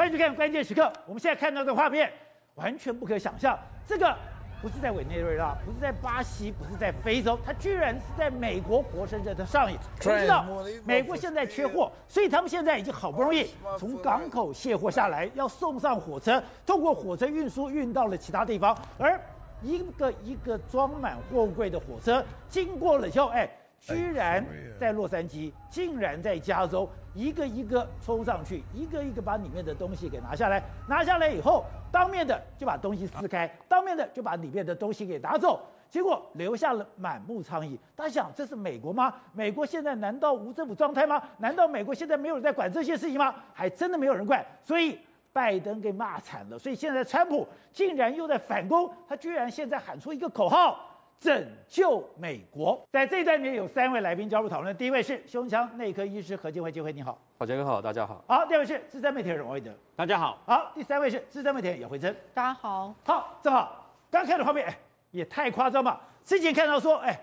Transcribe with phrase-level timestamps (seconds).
[0.00, 0.90] 欢迎去看关键时刻。
[1.04, 2.10] 我们现在看到的画面，
[2.54, 4.16] 完全不可想象，这个
[4.62, 9.78] 不是在委内瑞拉，不是在巴西，不是在非洲，它居然是在美国活生生的上演。
[9.98, 10.46] 你知道，
[10.86, 19.20] 美国现在缺货，所以他们现在已经好不容易从港口卸货下来，要送上火车，通过火车运输运到了其他地方，而
[19.60, 23.46] 一个一个装满货柜的火车经过了以后，哎。
[23.80, 24.44] 居然
[24.78, 30.62] 在洛杉矶，竟然在加州，一个一个冲上去，一个一个把里面的东西给拿下来。
[30.86, 37.78] 拿下来以后，当面的就把东西撕开，当面的就把里面的东西给拿走，结果留下了满目疮痍。
[37.96, 39.14] 大家想，这是美国吗？
[39.32, 41.20] 美国现在难道无政府状态吗？
[41.38, 43.34] 难道美国现在没有人在管这些事情吗？
[43.54, 44.98] 还真的没有人管，所以
[45.32, 46.58] 拜登给骂惨了。
[46.58, 50.86] 所以现在川普竟然又在反攻，他居然现在喊出一个口号。
[51.20, 54.74] 拯救美国，在这一段里面有三位来宾加入讨论。
[54.74, 58.24] 第一位是胸腔内科医师何建辉，建辉你好，郝杰哥好，大家好。
[58.26, 60.38] 好，第二位是资深媒体人王伟德，大家好。
[60.46, 62.94] 好，第三位是资深媒体人姚慧珍，大家好。
[63.04, 64.78] 好，正好刚看的画面，哎，
[65.10, 66.00] 也太夸张吧？
[66.24, 67.20] 之前看到说，哎，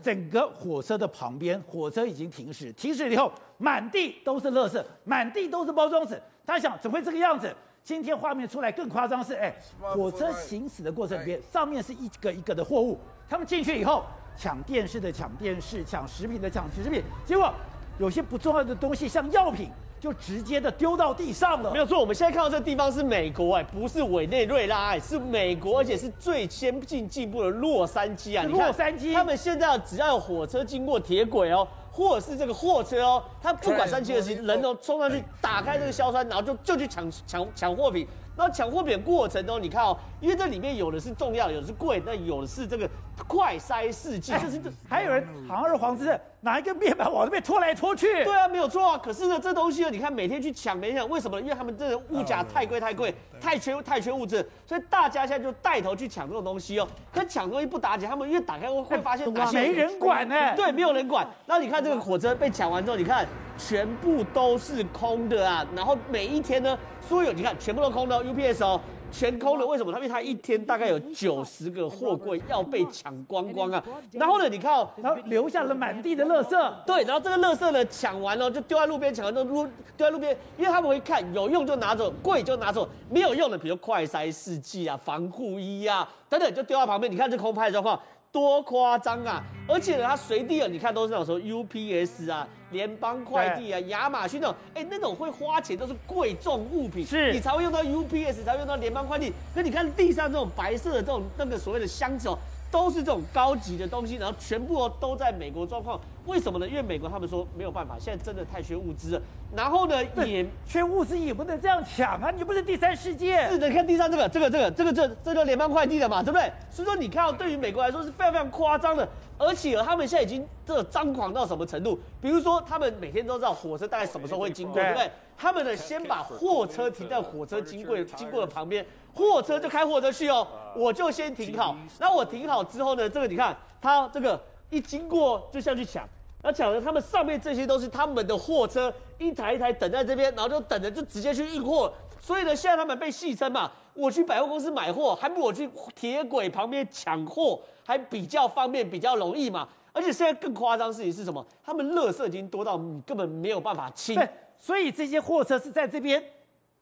[0.00, 6.16] 整个火车的旁边，火车已经停驶，停驶以后满地都是垃圾，满地都是包装纸。
[6.46, 7.52] 他想，怎么会这个样子？
[7.84, 12.98] 今天画面出来更夸张是，哎，火车行驶的过程里面，上面是一个一个的货物。
[13.28, 14.04] 他们进去以后，
[14.36, 17.52] 抢电视的抢电视，抢食品的抢食品，结果
[17.98, 19.70] 有些不重要的东西，像药品，
[20.02, 21.70] 就直接的丢到地上了。
[21.70, 28.44] 没有错，我们现在看到这个地方是美国，哎，不是委内瑞拉，哎，是美国，而且是最先进进步的洛杉矶啊。
[28.44, 38.04] 洛杉矶，他们现在只要有火车经过铁轨哦，或者是这个货车哦，他不管三七二十一，人都 冲上去打开这个硝酸，然后就就去抢抢抢货品。
[38.34, 42.90] 然后抢货品过程中，你看哦，因为这里面有的是重要，有的是贵，那有的是这个
[43.28, 48.06] 快筛试剂，就是这还有人堂而皇之的拿一个面板往那边拖来拖去。
[48.24, 48.98] 对啊，没有错啊。
[48.98, 51.40] 可是呢，这东西呢，你看每天去抢，没抢，为什么？
[51.40, 56.88] 因为他们这个物价太贵太贵，太缺太缺物质，所以大家现在就带头去抢这种东西哦。
[57.12, 60.34] 可抢东西不打紧，他们因为打开会会发现没人管呢？
[60.56, 61.26] 对，没有人管。
[61.46, 63.26] 然后你看这个火车被抢完之后，你看
[63.56, 65.64] 全部都是空的啊。
[65.76, 68.80] 然后每一天呢，所有你看全部都空的 UPS 哦。
[69.12, 69.92] 全空了，为什么？
[69.92, 73.84] 他因为他一天大概有九十个货柜要被抢光光啊。
[74.10, 76.74] 然后呢，你看哦，然后留下了满地的垃圾。
[76.86, 79.64] 对，然后这个垃圾呢，抢完了就丢在路边，抢完之后丢
[79.96, 87.12] 丢在路边，因为他们会看有用就拿走，贵就拿走，没有用的，比如快筛试剂啊、防护衣啊等等，就丢在旁边。
[87.12, 88.00] 你看这空拍的状况。
[88.32, 89.44] 多夸张啊！
[89.68, 99.30] 而且呢，它随地啊，你看都是那种说 UPS 啊、联邦快递啊、亚马逊那种，哎，那种会花钱都是贵重物品，是你才会用到 UPS，才会用到联邦快递。
[99.54, 102.38] 可你看地上这种白色的这种那个所谓的箱子哦。
[102.72, 106.66] 都是这种高级的东西，然后全部都在美国状况，为什么呢？
[106.66, 109.22] 因为美国他们说没有办法，现在真的太缺物资了。
[109.54, 112.30] 然后呢，也缺物资也不能这样抢啊！
[112.30, 113.46] 你不是第三世界。
[113.50, 116.50] 是的，你看地上这个、这个、这个、这个、这、这个联邦快递的嘛，对不对？
[116.70, 119.06] 所以说你看到对于美国来说是非常非常夸张的，
[119.36, 121.98] 而且他们现在已经这张狂到什么程度？
[122.22, 125.10] 比如说他们每天都知道火车大概什么时候会经过，对不对？
[125.36, 128.86] 他们呢先把货车停在火车经过经过的旁边。
[129.14, 130.46] 货车就开货车去哦，
[130.76, 131.76] 我就先停好。
[131.98, 134.40] 那我停好之后呢，这个你看，他这个
[134.70, 136.08] 一经过就像去抢，
[136.42, 141.92] 那抢的他们上面这些都是他们的货车，一台一台等在这边，然后就等着就直接去运货。
[142.20, 149.68] 所以呢，现在他们被戏称嘛，我去百货公司买货，还不如我去铁轨旁边抢货，还比较方便，比较容易嘛。
[149.92, 151.44] 而且现在更夸张的事情是什么？
[151.62, 154.14] 他们垃圾已经多到你根本没有办法清。
[154.14, 154.28] 对，
[154.58, 156.22] 所以这些货车是在这边，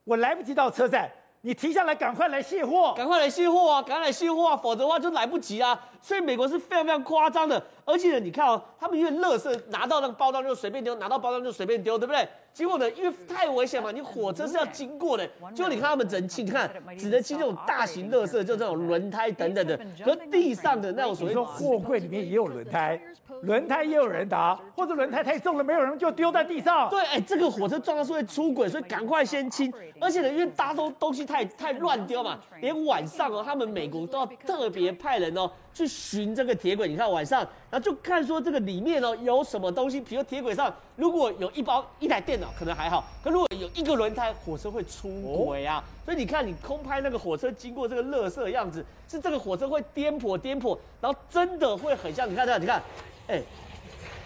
[0.05, 1.11] 我来不及到车站。
[1.43, 3.83] 你停下来，赶快来卸货，赶快来卸货啊！
[3.83, 4.57] 赶快来卸货啊！
[4.57, 5.89] 否则的话就来不及啊！
[6.03, 12.29] 所以美国是非常非常夸张的，而且呢，你看哦，他们因为乐色拿到那个包装就随便丢，拿到包装就随便丢，对不对？
[12.53, 23.01] 结果呢，因为太危险嘛，你火车是要经过的，结果你看他们人清，你看只能清这种大型垃圾，就这种轮胎等等的，和地上的那种所谓说货柜里面也有轮胎，
[23.43, 26.91] 轮胎也有人打，或者轮胎太重了，没有人就丢在地上。
[26.91, 29.73] 对，哎，这个火车撞到是会出轨，所以赶快先清。
[30.01, 36.89] 而且呢，因为大家都东西太太乱丢嘛，连晚上哦，他们美国都要特别派人哦去寻这个铁轨。
[36.89, 37.41] 你看晚上，
[37.71, 45.11] 然后就看说这个里面哦有什么东西，比如铁轨上如果有一包一台电脑可能还好，可如果有一个轮胎，火车会出
[45.47, 45.83] 轨啊。
[46.05, 52.83] 所以你看你空拍那个火车经过这个垃圾的样子，是这个火车会颠簸颠簸，然后真的会很像你看这样，你看，
[53.29, 53.43] 哎。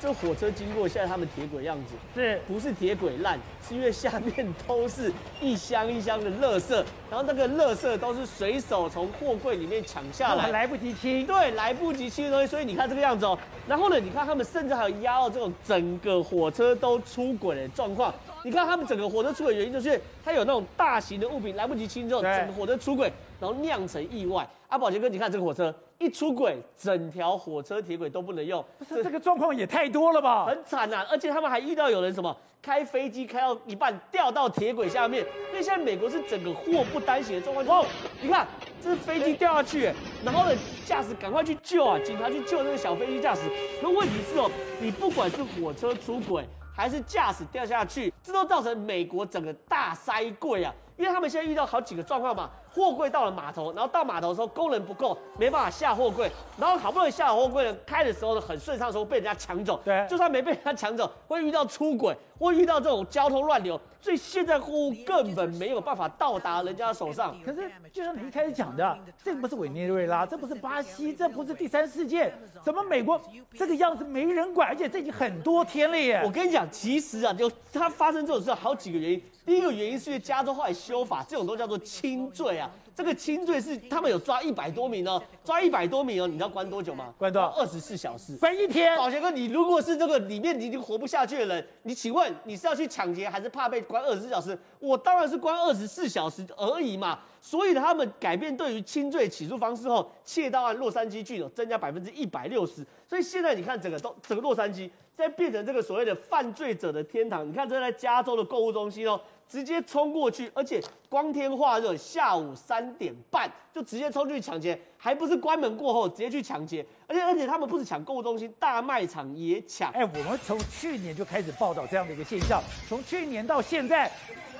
[0.04, 3.38] 这火车经过现在他们铁轨样子，是不是铁轨烂？
[3.66, 5.10] 是因为下面都是
[5.40, 6.74] 一箱一箱的垃圾，
[7.10, 11.24] 然后那个垃圾都是随手从货柜里面抢下来，来不及清。
[11.24, 13.38] 对，来不及清的东西，所以你看这个样子哦。
[13.66, 18.12] 然后呢，你看他们甚至还有压到这种整个火车都出轨的状况。
[18.44, 23.10] 你看他们整个火车出轨原因就是它有那种大型的物品来不及清之后，整个火车出轨，
[23.44, 24.48] 然后酿成意外。
[24.68, 30.46] 阿宝杰哥，你看这个火车一出轨，整条火车铁轨都不能用，不是这个状况也太多了吧？
[30.46, 31.06] 很惨啊！
[31.10, 37.82] 而且他们还遇到有人什么开飞机开到一半掉到铁轨下面，所以现在美国是整个祸不单行的状况。
[37.82, 37.86] 哦，
[38.22, 38.48] 你看
[38.82, 39.92] 这是飞机掉下去，
[40.24, 43.42] 然后呢驾驶赶快去救啊，警察去救那个小飞机驾驶。
[43.82, 44.50] 那问题是哦，
[44.80, 46.42] 你不管是火车出轨。
[46.76, 50.74] 还是驾驶掉下去，这都造成美国整个大塞柜啊！
[50.96, 67.36] 因为他们现在遇到好几个状况嘛，货柜到了码头，然后到码头的时候工人不够，没办法下货柜，然后好不容易下了货柜呢，开的时候呢很顺畅的时候被人家抢走，对，就算没被人家抢走，会遇到出轨，会遇到这种交通乱流，所以现在货物根本没有办法到达人家的手上。
[67.44, 72.32] 可是就像你一开始讲的，这不是委内瑞拉，这不是巴西，这不是第三世界，
[72.62, 73.20] 怎么美国
[73.58, 74.68] 这个样子没人管？
[74.68, 76.22] 而且这已经很多天了耶！
[76.24, 79.22] 我跟你讲，其实啊，就它发生这种事好几个原因。
[79.44, 82.70] 第一个原因是因为加州后来修法，这种都叫做轻罪啊。
[82.96, 87.12] 这个轻罪是他们有抓一百多名哦，抓一百多名哦，你知道关多久吗？
[87.18, 87.48] 关多少？
[87.48, 88.96] 二十四小时，关一天。
[88.96, 94.56] 宝杰哥，你如果是这个里面你已经活不下去的人，你请问你是要去抢劫，还是怕被关二十四小时？
[94.78, 97.18] 我当然是关二十四小时而已嘛。
[97.40, 102.86] 所以他们改变对于轻罪起诉方式后，窃盗案洛杉矶郡有增加百分之一百六十。
[103.08, 107.46] 所以现在你看整个都整个洛杉矶，在变成这个所谓的犯罪者的天堂。
[107.46, 109.20] 你看这在加州的购物中心哦。
[109.48, 119.92] 直接冲过去，而且光天化日，下午三点半就直接冲进去抢劫，还不是关门过后直接去抢劫，而且而且他们不是抢购物中心，大卖场也抢。
[119.92, 124.10] 哎，我们从去年就开始报道这样的一个现象，从去年到现在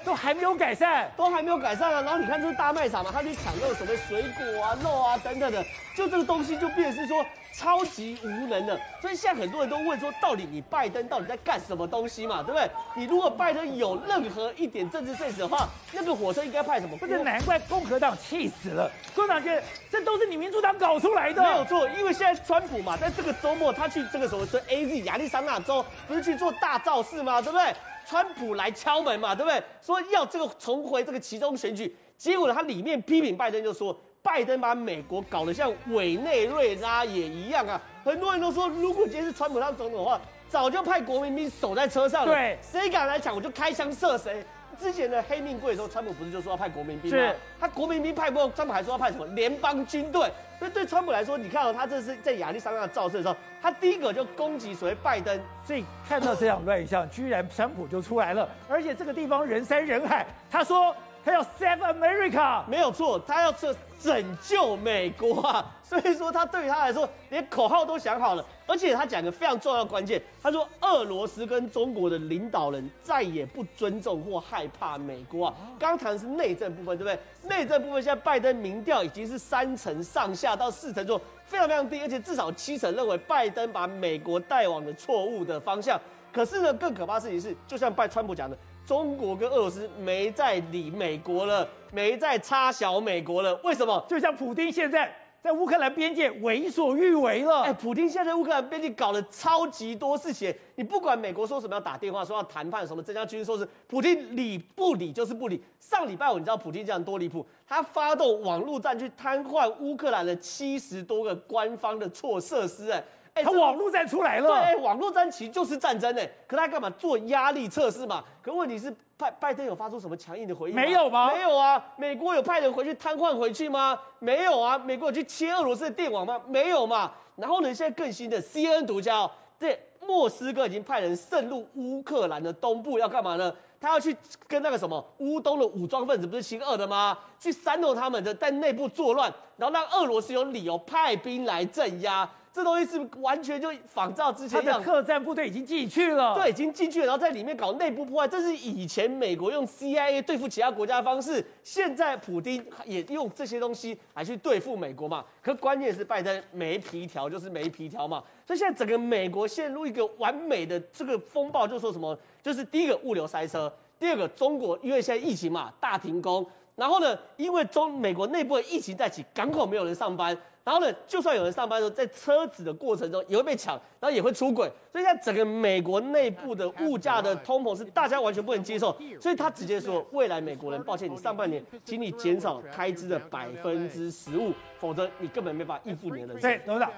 [0.05, 2.03] 都还没有改善，都还没有改善啊。
[2.03, 5.65] 然后你看这是大卖场嘛，他去抢那个什么水果啊、肉啊等等的，
[5.97, 7.25] 就这个东西就变成是说。
[7.57, 12.69] 超级无能的，所以现在很多人都问说，到底你拜登到底在干什么东西嘛，对不对？
[12.97, 16.97] 你如果拜登有任何一点政治 sense 的话，那个火车应该派什么？
[16.97, 18.91] 不是，难怪共和党气死了。
[19.15, 21.89] 共和党觉得这都是你民主党搞出来的，没有错。
[21.91, 27.73] 因为现在川普嘛，在这个周末他去这个什么这 AZ 亚利桑那州，不是去做大造势嘛，对不对？
[28.07, 29.63] 川普来敲门嘛，对不对？
[29.81, 33.97] 说要这个重回这个其中选举，结果呢，他里面批评拜登就说。
[34.25, 37.79] 拜登把美国搞得像委内瑞拉也一样啊！
[38.03, 40.19] 很多人都说，如果今天是川普当总统的话，
[40.49, 42.33] 早就派国民兵守在车上了。
[42.33, 44.43] 对，谁敢来抢，我就开枪射谁。
[44.77, 47.33] 之前的黑命贵的时候，川普不是就说要派国民兵吗？
[47.61, 50.31] 他国民兵派不过，川普还说要派什么联邦军队。
[50.59, 55.41] 所以对川普来说，你看到他这是在亚利桑那造势的时候，他第一个就攻击所谓拜登。
[55.67, 60.27] 所以看到这样乱象，居然川普就出来了，而且这个地方人山人海。
[60.51, 60.95] 他说。
[61.25, 65.75] 他要 save America，没有错，他要这拯救美国啊！
[65.83, 75.55] 所以说，他对于他来说，连口号都想好了，而且他讲一个非常重要的关键，他说，俄罗斯跟中国的领导人再也不尊重或害怕美国啊。
[75.79, 77.49] 刚谈的是内政部分，对不对？
[77.49, 85.99] 内政部分现在拜登民调已经是三成上下到四成左右，非常非常低，而且至少七成认为拜登把美国带往了错误的方向。
[86.31, 88.59] 可是呢，更可怕的事情是，就像拜川普讲的。
[88.87, 93.55] 中国跟俄罗斯没在理美国了，没在插小美国了。
[93.65, 94.05] 为什么？
[94.09, 95.11] 就像普丁现在
[95.43, 97.63] 在乌克兰边界为所欲为了。
[97.63, 100.55] 哎，普丁现在在乌克兰边界搞了超级多事情。
[100.75, 105.63] 你不管美国说什么要打电话，说要谈判什么增加军事，说是普丁理不理就是不理。
[105.81, 107.47] 上礼拜五你知道普丁这样多离谱？
[107.67, 112.91] 他发动网络战去瘫痪乌克兰的七十多个官方的措设施。
[112.91, 113.03] 哎。
[113.35, 114.49] 哎，他网络战出来了。
[114.49, 116.29] 对，网络战其实就是战争哎。
[116.47, 118.23] 可他干嘛做压力测试嘛？
[118.41, 120.75] 可问题是拜拜登有发出什么强硬的回应？
[120.77, 121.33] 没有吗？
[121.33, 121.85] 没有啊。
[121.97, 123.99] 美国有派人回去瘫痪回去吗？
[124.21, 124.79] 没有啊。
[124.79, 126.41] 美国有去切俄罗斯的电网吗？
[126.47, 127.13] 没有嘛。
[127.35, 133.53] 然后呢，现在更新的 CNN 独家哦，这，莫斯科已经派人渗入乌克兰的东部，要干嘛呢？
[133.81, 137.19] 他要去跟那个什么乌东的武装分子，不是亲俄的吗？
[137.41, 142.31] 去煽动他们的在内部作乱，然后让俄罗斯有理由派兵来镇压。
[142.55, 148.29] 这东西是完全就仿照之前他的特战部队已经进去了，对，已经进去了，然后在里面搞内部破坏。
[148.29, 155.25] 这是以前美国用 CIA 对付其他国家的方式，现在普丁也用这些东西来去对付美国嘛。
[155.43, 158.23] 可关键是拜登没皮条，就是没皮条嘛。
[158.47, 162.17] 所以现在整个美国陷入一个完美的这个风暴，就说什么？
[162.41, 166.47] 就是第一个物流塞车，第二个中国因为现在疫情嘛，大停工。
[166.77, 170.37] 然后呢，因为中美国内部的疫情在起，港口没有人上班。
[170.65, 174.67] 然后呢，就算有人上班的时候，在车子的过程中也会被抢，然后也会出轨。
[174.91, 178.97] 所以，在整个美国内部的物价的通膨是大家完全不能接受。
[179.21, 186.41] 所以他直接说，未来美国人，抱歉，你上半年请你减少开支的百分之十五，否则你根本没办法应付你的人生。
[186.41, 186.91] 对，董事长，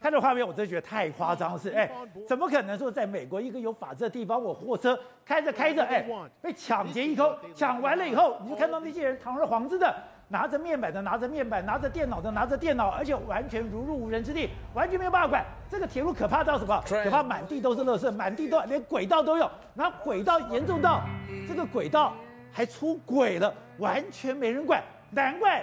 [0.00, 1.58] 看这画面，我真的觉得太夸张了。
[1.58, 1.88] 是，哎，
[2.26, 6.04] 怎么可能说在美国一个有法治的地方，我货车开着开着，哎，
[6.40, 9.94] 被抢劫一空，抢完了以后，你就看到那些人堂而皇之的。
[10.32, 15.44] 拿着面板的拿着面板，拿着电脑的拿着电脑，而且完全如入无人之地，完全没有办法管。
[15.70, 16.82] 这个铁路可怕到什么？
[16.88, 21.02] 可怕满地都是垃圾，满地都连轨道都有，然后轨道严重到
[21.46, 22.14] 这个轨道
[22.50, 24.82] 还出轨了，完全没人管。
[25.10, 25.62] 难怪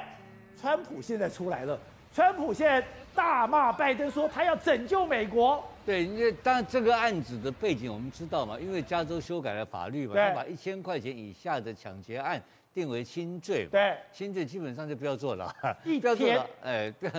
[0.55, 1.75] 川普现在出来了，
[2.13, 5.63] 川普现在大骂拜登说他要拯救美国。
[5.83, 12.39] 对，因为当然这个案子的背景我们知道嘛，因为加州修改了法律嘛，他把一千块钱以下的抢劫案。
[12.73, 17.11] 定为轻罪，对，轻罪基本上就不要做了， 一不要做了，哎， 不要，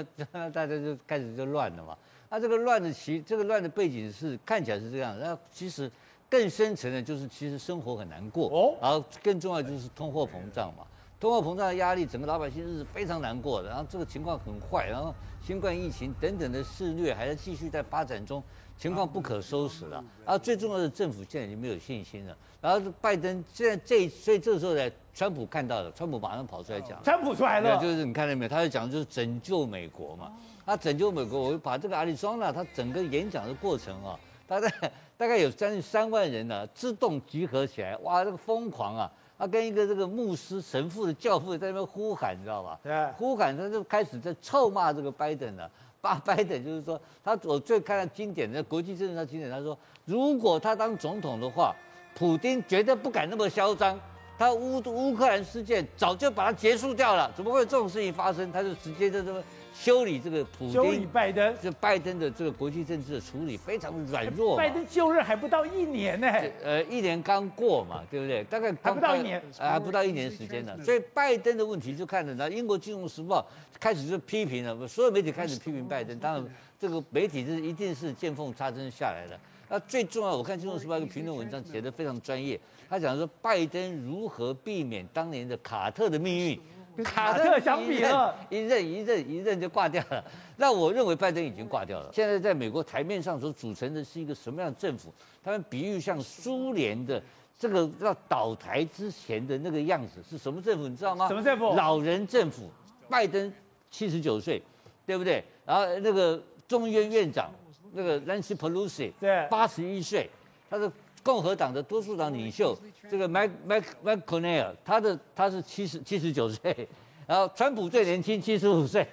[0.50, 1.96] 大家就开始就乱了嘛。
[2.28, 5.90] 那、啊、这个乱的其这个乱的背景是看起来是这样，那其实
[6.28, 10.86] 更深层的就是其实生活很难过，哦，然后更重要就是通货膨胀嘛，
[11.18, 18.42] 通货膨胀的压力，整个老百姓日子非常难过的，然后这个情况很坏，然后新冠疫情等等的肆虐还在继续在发展中。
[18.78, 22.34] 情况不可收拾了，然后最重要的政府现在已经没有信心了。
[22.60, 28.48] 然后拜登现在这，所以这个时候呢，川普看到了，川普马上跑出来讲，川普出来了，就是你看到没有？
[28.48, 30.30] 他在讲就是拯救美国嘛。
[30.66, 34.70] 他拯救美国，我把这个阿里桑那他整个演讲的过程啊，大概
[35.16, 39.10] 大概有将近三万人呢、啊，自动集合起来，哇，这个疯狂啊！
[39.36, 42.78] 他跟一个这个牧师神父的教父在那边呼喊，你知道吧？
[42.82, 45.68] 对，呼喊他就开始在臭骂这个拜登了。
[46.00, 51.74] 把拜登就是说，他我最看到经典的国际政治上经典，他说，如果他当总统的话，
[52.14, 53.98] 普京绝对不敢那么嚣张，
[54.38, 58.50] 他乌乌克兰事件早就把它结束掉了，怎么会有这种事情发生？
[58.52, 59.42] 他就直接就这么。
[59.72, 64.56] 修理这个普京，修理拜登，就拜登的这个国际政治的处理非常软弱。
[64.56, 66.28] 拜登就任还不到一年呢，
[66.62, 68.42] 呃，一年刚过嘛，对不对？
[68.44, 70.76] 大概还不到一年，呃，还不到一年时间呢。
[70.84, 73.46] 所以拜登的问题就看着呢，英国金融时报
[73.78, 76.18] 开始就批评了，所有媒体开始批评拜登。
[76.18, 76.44] 当然，
[76.78, 79.38] 这个媒体是一定是见缝插针下来的。
[79.70, 86.60] 那最重要，我看金融时报一个评论文章写得非常专业，他讲说拜登如何避免当年的卡特的命运。
[87.04, 90.22] 卡特相比了，一任一任一任就挂掉了。
[90.56, 92.10] 那我认为拜登已经挂掉了。
[92.12, 95.14] 现在在美国台面上所组成的是一个什么样的政府？
[95.42, 97.22] 他们比喻像苏联的
[97.56, 100.88] 这个要倒台之前的那个样子是什么政府？
[100.88, 101.28] 你知道吗？
[101.28, 101.74] 什么政府？
[101.74, 102.68] 老人政府。
[103.08, 103.50] 拜登
[103.90, 104.60] 七十九岁，
[105.06, 105.42] 对不对？
[105.64, 107.50] 然后那个众议院院长
[107.92, 110.28] 那个 Nancy Pelosi，对，八十一岁，
[110.68, 110.90] 他是
[111.22, 112.76] 共和党的多数党领袖。
[113.10, 116.88] 这个 Mike Mike McConnell，他的他是七十七十九岁，
[117.26, 119.06] 然后川普最年轻七十五岁，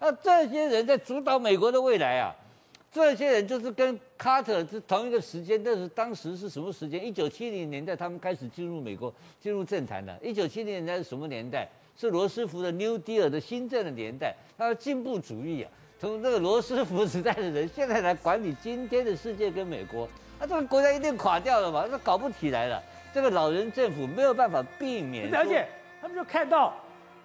[0.00, 2.34] 那 这些人在主导美国的未来啊，
[2.90, 7.04] 这些人就是跟卡特是同一个时间，但是当时是什么时间？
[7.04, 10.18] 一九七零年代他们开始进入美国，进入政坛的。
[10.22, 11.68] 一九七零年代是什么年代？
[11.96, 15.70] 是罗斯福的 New Deal 的新政的年代，他的进步主义啊，
[16.00, 21.84] 从这个罗斯福时代的人现在来管理今天的世界跟美国，那这个国家一定垮掉了嘛？
[21.90, 22.80] 那搞不起来了。
[23.12, 25.66] 这个老人政府没有办法避免，而且
[26.00, 26.72] 他们就看到，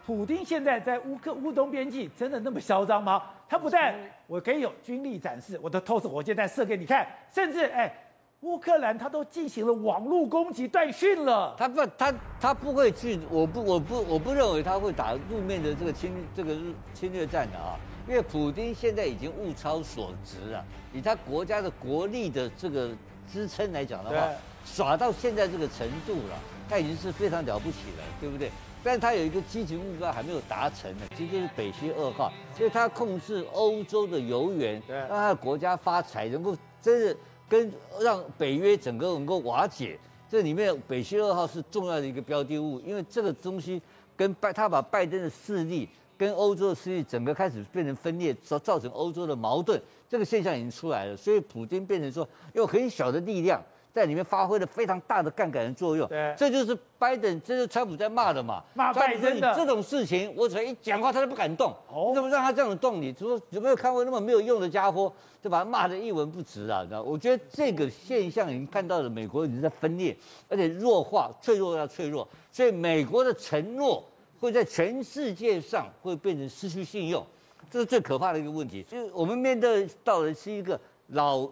[0.07, 3.21] 普丁现在在乌克乌东边境真的那么嚣张吗？
[3.47, 3.93] 他不但
[4.25, 7.93] 我可以有军力展示，我的透视火箭弹射给你看，甚至哎，
[8.39, 11.53] 乌克兰他都进行了网络攻击断讯了。
[11.59, 16.55] 他不，他他不会去，我不，我不，我不认为他会打路面的这个侵这个
[16.95, 22.89] 侵略战的啊，因为普京现在已经物超所值了，以他国家的国力的这个
[23.31, 24.29] 支撑来讲的话。
[24.65, 28.49] 耍到现在这个程度了，他已经是非常了不起了，对不对？
[28.81, 37.13] 但他有一个积极目标还没有达成呢，其实就是北溪二号，所以他控制欧洲的油源，让他的国家发财，能够真的
[37.49, 37.69] 跟
[37.99, 39.99] 让北约整个能够瓦解。
[40.29, 43.81] 这里面北溪二号是重要的一个标的物，因为这个东西
[44.15, 49.79] 跟拜他把拜登的势力跟欧洲的势力整个开始变成分裂，造造成欧洲的矛盾，
[50.09, 51.15] 这个现象已经出来了。
[51.15, 53.61] 所以普京变成说用很小的力量。
[53.93, 58.63] 在里面发挥了非常大的杠杆的作用，对，这就是拜登，这就是川普在骂的嘛。
[58.73, 61.71] 骂拜登的这种事情，我只要一讲话，他都不敢动。
[61.93, 63.09] 哦，你怎么让他这样动你？
[63.09, 66.81] 你说有没有看过那么没有用的家伙，就把他骂得一文不值啊？
[66.81, 67.03] 你知道？
[67.03, 70.17] 我觉得这个现象已经看到了，美国已经在分裂，
[70.49, 74.03] 而且弱化，脆弱要脆弱，所以美国的承诺
[74.43, 77.25] 会在全世界上会变成失去信用，
[77.71, 78.83] 这是最可怕的一个问题。
[78.83, 81.49] 就是我们面对到的是一个老。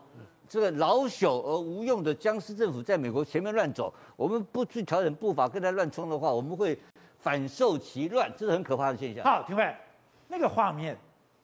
[0.50, 6.78] 这个老朽而无用的僵尸政府在美国前面乱走，我们不去调整步伐跟他乱冲的话，我们会
[7.20, 9.24] 反受其乱，这是很可怕的现象。
[9.24, 9.74] 好，廷辉，
[10.28, 10.98] 那个画面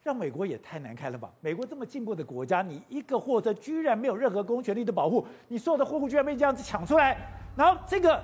[0.03, 1.31] 让美国也太难看了吧？
[1.39, 7.17] 美国这么进步的国家，你一个货车居然没有任何公权力的保护，你所有的货物居然被这样子抢出来，
[7.55, 8.21] 然后这个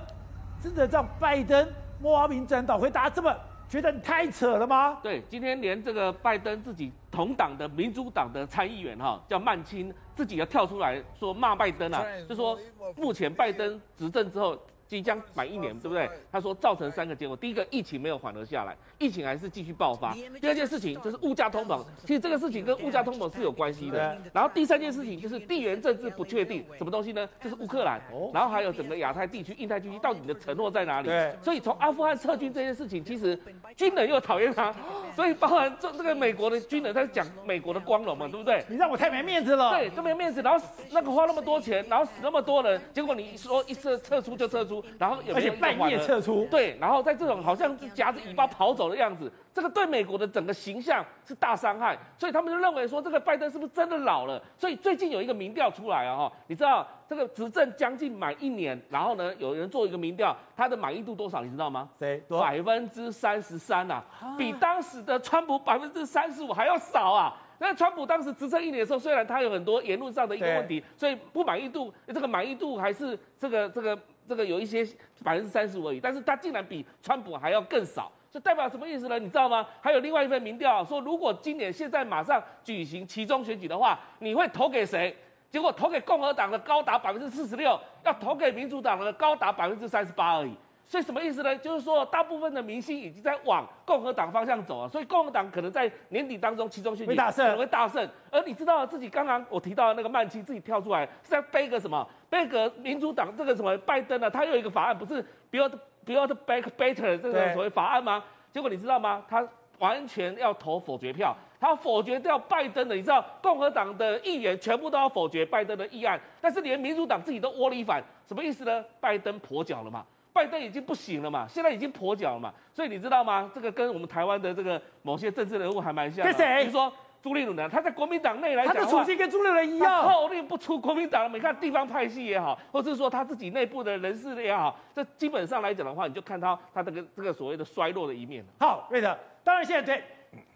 [0.62, 1.66] 真的让拜登
[2.04, 3.34] 摸名转倒回答这么。
[3.70, 5.00] 觉得你太扯了吗？
[5.02, 12.60] 对，今天连这个拜登自己同党的民主党的参议员哈，叫曼青，自己要跳出来说骂拜登啊，就说
[12.96, 14.56] 目前拜登执政之后。
[14.94, 16.08] 即将满一年，对不对？
[16.32, 24.16] 他说造成三个结果：第一个，疫情没有缓和下来，疫情还是继续爆发；第二件事情就是物价通膨，其实这个事情跟物价通膨是有关系的。
[24.32, 27.28] 然后第三件事情就是地缘政治不确定，什么东西呢？
[27.42, 28.00] 就是乌克兰，
[28.32, 31.08] 然后还有整个亚太地区、印太地区，到底你的承诺在哪里？
[31.08, 31.36] 对。
[31.42, 33.36] 所以从阿富汗撤军这件事情，其实
[33.76, 34.72] 军人又讨厌他，
[35.16, 38.64] 所以包含这这个美国的军人在讲美国的光荣嘛，对不对？
[38.70, 39.72] 你让我太没面子了。
[39.72, 40.44] 对，都没面子。
[40.44, 44.83] 然后那个花那么多钱，然后死那么多人，结果你说一撤撤出就撤出。
[44.98, 54.42] 然后有没有，而且半夜撤出，对，然后在这种好像是夹着尾巴跑走的样子，这个对美国的整个形象是大伤害，所以他们就认为说这个拜登是不是真的老了？
[54.58, 61.44] 所以最近有一个民调出来啊，哈，你知道这个执政将近满一年，然后呢，有人做一个民调，他的满意度多少？
[61.44, 61.90] 你知道吗？
[62.00, 62.22] 谁？
[62.30, 64.04] 百分之三十三呐，
[64.38, 67.36] 比当时的川普百分之三十五还要少啊。
[67.60, 73.98] 那川普当时执政一年的时候，虽然他有很多言论上的一个问题，所以不满意度，这个满意度还是这个这个。
[74.34, 74.84] 这个有一些
[75.24, 79.20] 百分之三十五而已，但是他竟然比川普还要更少，这代表什么意思呢？
[79.20, 79.68] 你知道吗？
[79.80, 85.16] 还有另外一份民调说，如果今年现在马上举行期中选举的话，你会投给谁？
[85.52, 90.58] 结果投给共和党的高达百分之四十六，要投给民主党的高达百分之三十八而已。
[90.86, 91.56] 所以什么意思呢？
[91.58, 98.08] 就是说，大部分的明星已经在往共和党方向走了，所以共和党可能在年底当中期中选举会大胜，可能会大胜。
[98.30, 102.08] 而你知道自己刚刚我提到的那个曼青自己跳出来是在背个什么？
[102.34, 104.28] 背个民主党这个什么拜登呢？
[104.28, 105.72] 他有一个法案，不是 Build
[106.04, 108.24] Build Back Better 这个所谓法案吗？
[108.52, 109.24] 结果你知道吗？
[109.30, 109.48] 他
[109.78, 112.96] 完全要投否决票，他否决掉拜登的。
[112.96, 118.84] 你知道共和党的议员全部都要否决拜登的议案，但是连民主党自己都窝里反，什么意思呢？
[119.00, 120.04] 拜登跛脚了嘛？
[120.34, 123.52] 拜登已经不行了嘛，现在已经跛脚了嘛，所以你知道吗？
[123.54, 126.34] 这个跟我们台湾的这个某些政治人物还蛮像的。
[126.34, 126.62] 跟谁？
[126.62, 126.92] 比如说
[127.24, 131.34] 朱立伦呢，他在国民党内来讲，他的处境跟朱立伦一样，号令不出国民党。
[131.34, 138.44] 你看地方派系也好，或者是说他自己内部的人士也好，这基本上来讲的话，你就看到他这个这个所谓的衰落的一面。
[138.60, 140.04] 好，瑞德，当然现在对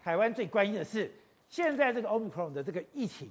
[0.04, 1.10] 台湾最关心的是，
[1.48, 3.30] 现在这个 Omicron 的这个疫情，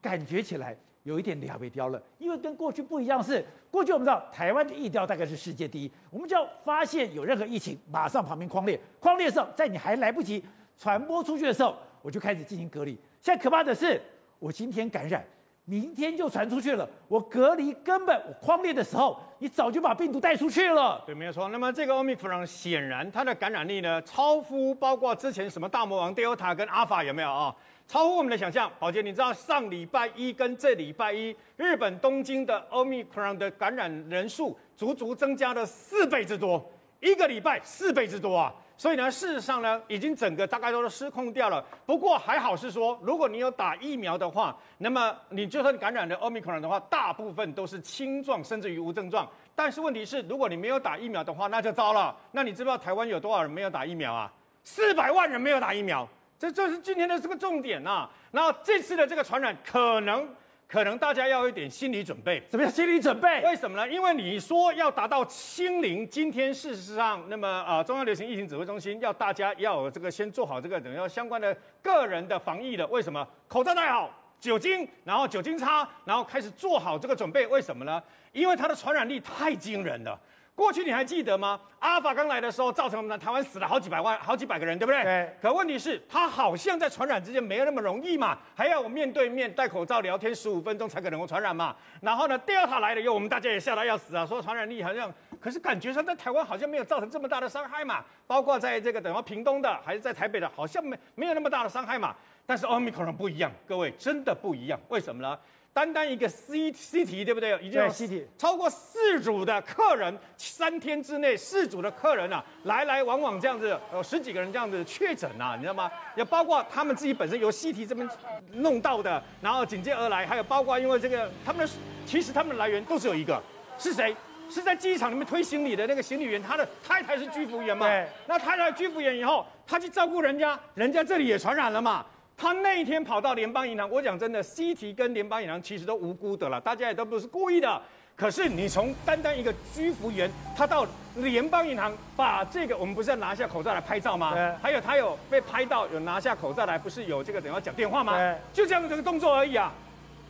[0.00, 0.76] 感觉起来。
[1.04, 10.44] 有一点两倍调了，因为跟过去不一样是，过去我们知道台湾的疫调大概是世界第一，我们就要发现有任何疫情，马上旁边框列，框列的时候，在你还来不及
[10.76, 11.74] 传播出去的时候，
[12.08, 12.98] 我就开始进行隔离。
[13.20, 14.00] 现在可怕的是，
[14.38, 15.22] 我今天感染，
[15.66, 21.02] 明天就传出去了，我隔离根本我匡列的时候，你早就把病毒带出去了。
[21.04, 21.50] 对，没有错。
[21.50, 27.54] 那么这个 Omicron 显然它的感染力呢，超乎包括之前什么大魔王 Delta 跟 Alpha 有没有啊？
[27.86, 38.54] 超乎我们的想象，宝杰，你知道上礼拜一跟这礼拜一，日本东京的 Omicron 的感染人数足足增加了四倍之多，一个礼拜四倍之多啊！
[38.76, 41.64] 所以呢，事实上呢，已经整个大概都是失控掉了。
[41.84, 49.28] 不过还好是说，如果你有打疫苗的话，那么你就算感染了 Omicron 的话，大部分都是轻状甚至于无症状。
[49.54, 52.16] 但是问题是，如果你没有打疫苗的话，那就糟了。
[52.30, 54.32] 那你知不知道台湾有多少人没有打疫苗啊？
[54.62, 56.08] 四百万人没有打疫苗。
[56.38, 58.10] 这就是今天的这个重点呐、啊。
[58.30, 60.28] 那这次的这个传染，可能
[60.68, 62.42] 可能大家要有一点心理准备。
[62.50, 63.42] 什么叫心理准备？
[63.42, 63.88] 为什么呢？
[63.88, 72.86] 因为你说要达到清零，今天事实上，那么啊，中央流行疫情指挥中心要大家要有这个先做好这个等要相关的个人的防疫的。
[72.88, 73.26] 为什么？
[73.48, 77.46] 口罩戴好，酒精，然后酒精擦，然后开始做好这个准备。
[77.46, 78.02] 为什么呢？
[78.32, 80.20] 因为它的传染力太惊人了。
[80.58, 81.60] 过去你还记得吗？
[81.78, 85.04] 阿尔法刚来的时候，造成我们台湾死了好几百万、好几百个人，对不对？
[85.04, 85.32] 对。
[85.40, 91.76] 可问题是，它好像在传染之间没有那么容易嘛，还要我面对面戴口罩聊天十五分钟才可能够传染嘛。
[92.02, 95.08] 然后呢，第二塔来了以后，我们大家也吓得要死啊，说传染力好像，
[95.40, 98.04] 可是感觉上在台湾好像没有造成这么大的伤害嘛。
[98.26, 102.16] 包括在这个等于屏东的，还是在台北的，好像没没有那么大的伤害嘛。
[102.44, 105.38] 但是奥密克戎不一样，各位真的不一样，为什么呢？
[105.78, 107.56] 单单一个 C C T 对不对？
[107.62, 115.88] 已经有 C T 超过四组的客人，三天之内四组的客人啊，来来往往这样子，有十几个人这样子确诊啊，你知道吗？
[116.16, 118.08] 也包括他们自己本身由 C T 这边
[118.54, 121.72] 弄到的，然后紧接而来，还有包括因为这个他们的
[122.04, 123.40] 其实他们的来源都是有一个，
[123.78, 124.16] 是谁？
[124.50, 127.86] 是在机场里面推行李的那个行李员，他的太太是居服员嘛？
[127.86, 128.08] 对。
[128.26, 132.04] 那太太居服员以后，他去照顾人家，人家这里也传染了嘛？
[132.38, 137.82] 他那一天跑到联邦银行，我讲真的，，CT 跟联邦银行其实都无辜的了，大家也都不是故意的。
[138.14, 144.34] 可是你从单单一个居服员，他到联邦银行把这个，我们不是要拿下口罩来拍照吗？
[144.34, 148.16] 对还有他有被拍到有拿下口罩来，不是有这个等于要讲电话吗？
[148.16, 149.72] 对就这样的这个动作而已啊。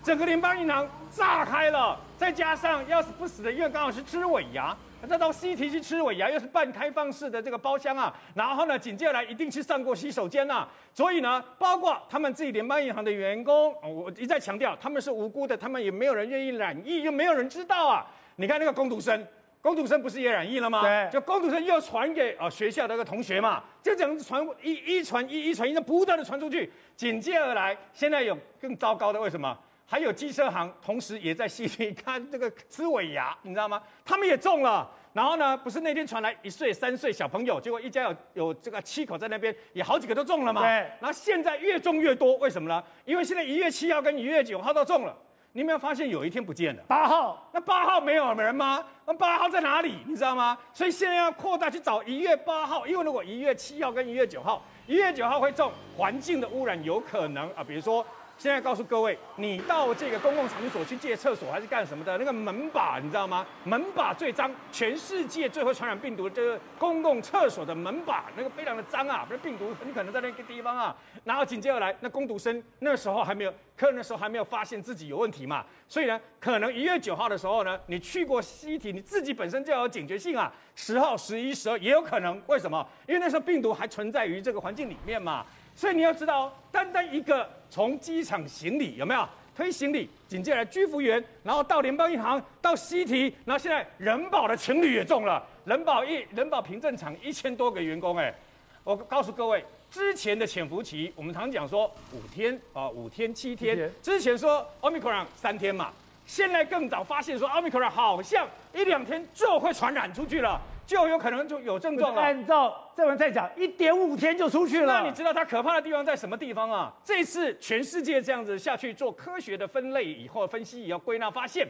[0.02, 4.74] 整个联邦银行炸开了，再加上要死不死的，因为刚好是吃尾牙。
[5.06, 18.06] 再到西提去吃尾牙，又是半开放式的这个包厢啊，然后呢，紧接着来一定去上过洗手间呐、啊，所以呢，包括他们自己联邦银行的员工，我一再强调，他们是无辜的，他们也没有人愿意染疫，又没有人知道啊。
[18.36, 19.26] 你看那个工读生，
[19.62, 20.82] 工读生不是也染疫了吗？
[20.82, 29.56] 对，就工读生又传给啊学校的一个同学嘛，就这样子传一一传一，一传一，不断的传出去，紧接而来，现在有更糟糕的，为什么？
[29.90, 33.82] 还有机车行，同时也在西提看这个吃尾牙，你知道吗？
[34.04, 34.86] 他们也中了。
[35.14, 40.60] 然后呢，不是那天传来一岁、三岁小朋友，结果一家有有这个七口在那边，也好几个都中了嘛。
[40.60, 40.68] 对。
[41.00, 42.84] 然后现在越中越多，为什么呢？
[43.06, 45.16] 因为现在一月七号跟一月九号都中了。
[45.52, 46.82] 你有没有发现有一天不见了？
[46.86, 47.50] 八号。
[47.54, 48.84] 那八号没有人吗？
[49.06, 49.94] 那八号在哪里？
[50.06, 50.56] 你知道吗？
[50.74, 58.04] 所以现在要扩大去找一月八号，因为如果一月七号跟一月九号，一月九号会中，环境的污染有可能啊，比如说。
[58.38, 62.16] 现在告诉各位，你到这个公共场所去借厕所还是干什么的？
[62.18, 63.44] 那个门把你知道吗？
[63.64, 69.24] 门把最脏，全世界最会传染病毒的这个公共厕所的门把，那个非常的脏啊！
[69.26, 70.96] 不是病毒很可能在那个地方啊。
[71.24, 75.66] 然后紧接而来，那工读生那时候还没有，客人的时候还没有发现自己有问题嘛。
[75.88, 80.52] 所以呢，可能一月九号的时候呢，你去过西体，你自己本身就要有警觉性啊。
[80.76, 82.86] 十号、十一、十二也有可能，为什么？
[83.08, 85.44] 因为那时候病毒还存在于这个环境里面嘛。
[85.78, 89.24] 所以你要知道，单单一个从机场行李有没有？
[89.54, 98.34] 推行李，紧接着居服员，然后到联邦银行，到西提，然后现在人保的情侣也中了，人保一人保凭证厂一千多个员工，哎，
[98.82, 103.92] 我告诉各位，之前的潜伏期，我们常讲说五天啊，五天七天，天。
[104.02, 105.92] 之前说 Omicron 三天嘛，
[106.26, 110.60] 现在更早发现说 Omicron 好像一两天就会传染出去了。
[110.88, 112.22] 就有可能就有症状了。
[112.22, 115.00] 按照郑文在讲，一点五天就出去了。
[115.00, 116.90] 那你知道它可怕的地方在什么地方啊？
[117.04, 121.68] 这次全世界这样子下去做科学的分类以后，分析以后归纳发现，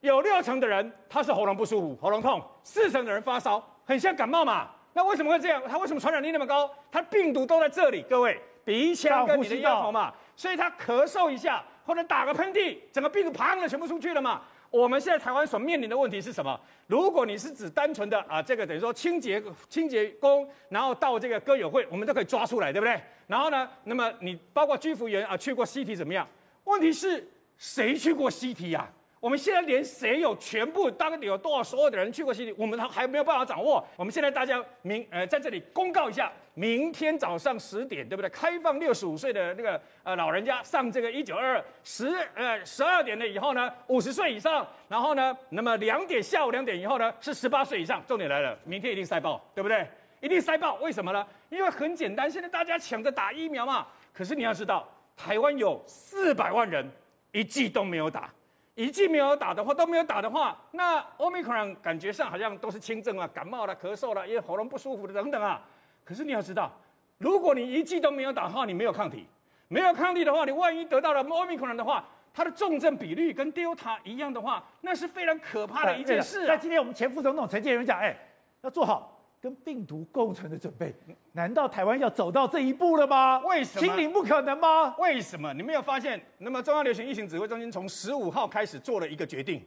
[0.00, 4.68] 有六成的人他是喉咙不舒服、喉咙痛，四成的人发烧，很像感冒嘛。
[4.94, 5.62] 那为什么会这样？
[5.68, 6.68] 它为什么传染力那么高？
[6.90, 14.42] 它病毒都在这里，各位，鼻腔跟你的咽喉嘛，所以他咳嗽一下或者打个喷嚏，整个病毒砰的全部出去了嘛。
[14.70, 16.58] 我们现在台湾所面临的问题是什么？
[16.86, 23.00] 如果你是指单纯的啊，这个等于说清洁清洁工，然后到这个歌友会，我们都可以抓出来，对不对？
[23.26, 26.26] 然后呢，那么你包括居服员啊，去过西体怎么样？
[26.64, 27.28] 问题是
[27.58, 28.88] 谁去过西体呀？
[29.20, 33.86] 我们现在连谁有全部当地有多少所有的人去过西提，我们还还没有办法掌握。
[33.96, 38.30] 我们现在大家明呃在这里公告一下，明天早上十点，对不对？
[38.30, 48.02] 开放六十五岁的那个呃老人家上这个一九二二十呃十二点了以后呢，五十岁以上，然后呢，那么两点下午两点以后呢是十八岁以上。
[48.06, 49.86] 重点来了，明天一定塞爆，对不对？
[50.20, 51.26] 一定塞爆，为什么呢？
[51.50, 53.86] 因为很简单，现在大家抢着打疫苗嘛。
[54.14, 56.90] 可是你要知道，台湾有四百万人
[57.32, 58.32] 一剂都没有打。
[58.74, 65.62] 一剂没有打的话，都没有打的话，那 Omicron 感觉上好像都是轻症啊，感冒了、咳嗽了，因为喉咙不舒服的等等啊。
[66.04, 66.70] 可是你要知道，
[67.18, 69.26] 如果你一剂都没有打的话，你没有抗体，
[69.68, 76.46] 没有抗体的话，你万一得到了 Omicron 的话，它的重症比率跟 Delta 一样的话，那是非常可怕的一件事啊。
[76.48, 78.16] 那今天我们前副总统陈建仁讲，哎，
[78.62, 79.19] 要做好。
[79.40, 80.94] 跟病毒共存的准备，
[81.32, 83.38] 难道台湾要走到这一步了吗？
[83.38, 83.86] 为什么？
[83.86, 84.94] 清零不可能吗？
[84.98, 85.52] 为什么？
[85.54, 86.20] 你没有发现？
[86.38, 89.66] 那么中央流行疫情指挥中心从十五号开始做了一个决定，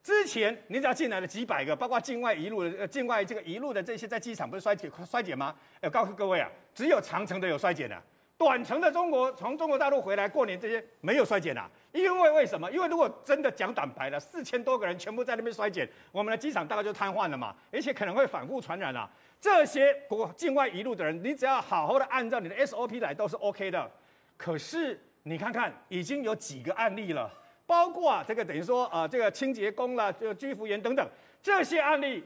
[0.00, 5.52] 之前你只要进来了几百个，包括境外一路的、呃，境外这个一路的这些在机场不是衰减衰减吗？
[5.80, 8.00] 要告诉各位啊，只有长程的有衰减的。
[8.40, 12.70] 短程的中国从中国大陆回来过年这些没有衰减啊，因为为什么？
[12.70, 19.06] 因为如果真的讲短白了，四千多个人全部在那边衰减，我们的机场大概就瘫痪了嘛，而且可能会反复传染啊。
[19.38, 23.90] 这些国境外一路的人，你只要好好的按照你的 SOP 来都是 OK 的。
[24.38, 27.30] 可是你看看，已经有几个案例了，
[27.66, 31.06] 包括啊这个等于说啊这个清洁工啦，这个居服员等等
[31.42, 32.24] 这些案例，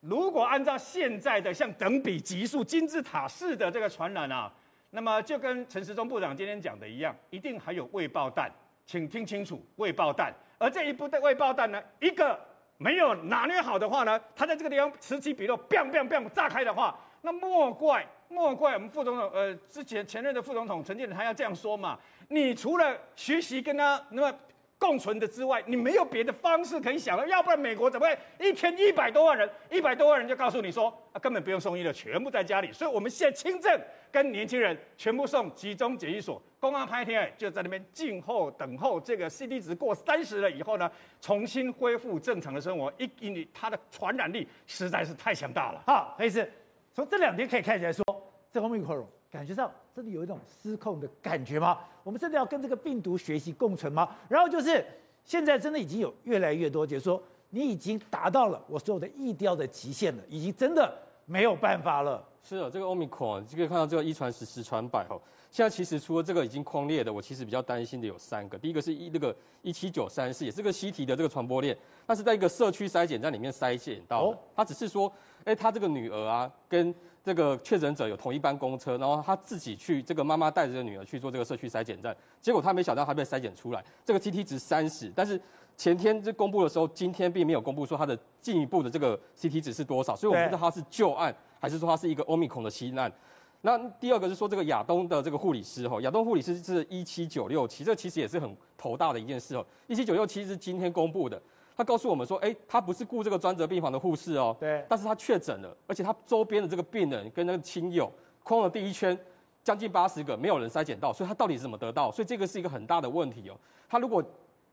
[0.00, 4.50] 如果按照现在的像等比级数金字塔式的这个传染啊。
[4.90, 8.50] 那么就跟陈时中部长今天讲的一样，一定还有未爆弹，
[8.84, 10.32] 请听清楚，未爆弹。
[10.58, 12.38] 而这一部的未爆弹呢，一个
[12.76, 21.98] 没有拿捏好的话呢，他在这个地方此起彼落，biang biang biang 炸开的话，那莫怪莫怪我们副总统，呃，之前前任的副总统陈建仁他要这样说嘛。
[22.28, 24.38] 你除了学习跟他那么
[24.80, 27.28] 共存的之外，你没有别的方式可以想了。
[27.28, 32.72] 要不然美国怎么会一天一百多万人，一百多万人就告诉你说，啊，根本不用送医了，全部在家里。
[32.72, 33.78] 所以我们现在轻症
[34.10, 36.42] 跟年轻人全部送集中检疫所。
[36.58, 40.90] 公安拍天就在那边静候等候这个 C D 值过三十了以后呢，
[41.20, 42.90] 重新恢复正常的生活。
[42.96, 45.82] 一因为它的传染力实在是太强大了。
[45.86, 46.50] 好，黑子，
[46.94, 48.04] 从这两天可以看起来说，
[48.50, 51.78] 这 Omicron 感觉上真的有一种失控的感觉吗？
[52.02, 54.08] 我们真的要跟这个病毒学习共存吗？
[54.30, 54.82] 然后就是
[55.26, 60.90] 现在真的已经有越来越多，就是说你已经达到了我所有的疫调的极限了，已经真的
[61.26, 62.26] 没有办法了。
[62.42, 65.20] 是啊，这个 Omicron 就可以看到这个一传十，十传百哦。
[65.50, 68.56] 现在其实除了这个已经框列的，我其实比较担心的有三个。
[68.56, 74.38] 第一个是一那个一七九三四，也是个西提的这个传播链，它是在一个社区筛检站里面筛检到的。
[74.56, 75.12] 他只是说，
[75.44, 76.94] 哎，他这个女儿啊跟。
[77.30, 85.40] 这个确诊者有同一班公车，然后他自己去，这个妈妈带着这个女儿去做这个社区筛检站，结果他没想到他被筛检出来，这个 CT 值三十，但是
[85.76, 93.12] 前天这公布的时候，今天并没有公布说他的进一步的这个 CT 值是多少，所以我不知道他是旧案还是说他是一个 Omicron 的新案。
[93.60, 101.40] 那第二个是说这个亚东的这个护理师哈，亚东护理师是一七九六七，这其实也是很头大的一件事哦，一七九六七是今天公布的。
[101.80, 108.12] 他告诉我们说，哎，他不是雇这个专责病房的护士哦，对，但是他确诊了，而且他周边的这个病人跟那个亲友，
[108.42, 109.18] 框了第一圈，
[109.64, 112.12] 将近八十个，没有人筛检到，所以他到底是怎么得到？
[112.12, 113.56] 所以这个是一个很大的问题哦。
[113.88, 114.22] 他如果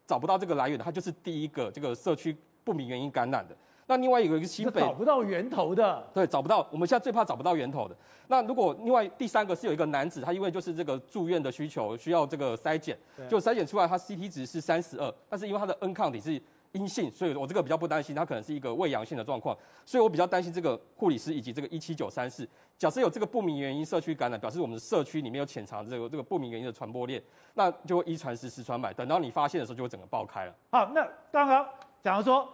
[0.05, 3.55] 找不到这个来源，他就是第一个这个社区不明原因感染的。
[3.85, 6.67] 那另外有一个新北找不到源头的，对，找不到。
[6.69, 7.95] 我们现在最怕找不到源头的。
[8.27, 12.97] 那如果另外第三个是有一个男子，他因为就是这个住院的需求，需要这个筛检，
[13.29, 16.41] 就筛检出来他 CT 值是三十二，但是因为他的 N 抗体是。
[16.77, 22.47] 阴性，所以我这个比较不担心，它可能是一个伪阳性的状况，所以我比较担心这个护理师以及这个一七九三四。
[22.77, 27.19] 假设有这个不明原因社区感染，表示我们的社区里面有潜藏这个这个不明原因的传播链，
[27.55, 30.55] 那就会一传十，十传百，等到你发现的时候，就会整个爆开了。
[30.69, 31.67] 好，那刚刚
[32.03, 32.47] 假如说，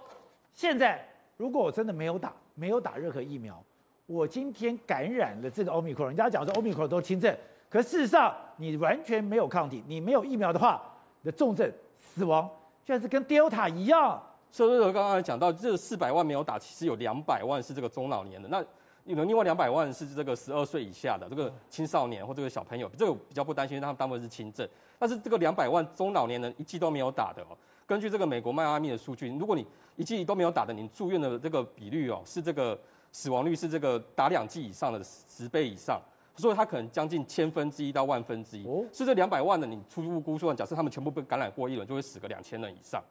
[0.53, 1.05] 现在
[1.35, 3.61] 如果我真的没有打，没有打任何疫苗，
[4.05, 7.35] 我今天感染了这个 Omicron，人家讲说 Omicron 都轻症，
[7.69, 10.81] 可事实上你完全没有抗体，你没有疫苗的话，
[11.21, 12.49] 你的重症死亡。
[12.85, 18.63] 现在是跟 Delta 一样，所以说刚刚讲到，这四百万没有打，其实有两百万是这个中老年的，那
[19.05, 24.67] 有另外两百万是这个十二岁以下的这个青少年或这个小朋友，这个比较不担心，因为他们大部分是轻症。
[24.99, 29.65] 但是这个两百万中老年人一剂都没有打的哦，根据这个美国迈阿密的数据，如果你
[29.95, 32.77] 一剂都没有打的，你住院的这个比率哦，是这个
[33.11, 36.01] 死亡率是这个打两剂以上的十倍以上。
[36.35, 43.03] 所以它可能将近千分之一到万分之一，是这两百万的，你初步估算，假设他们全部被感染过一轮，就会死个两千人以上。